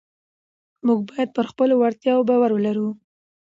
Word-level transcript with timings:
موږ 0.85 0.99
باید 1.09 1.29
پر 1.37 1.45
خپلو 1.51 1.73
وړتیاوو 1.77 2.27
باور 2.29 2.51
ولرو 2.53 2.87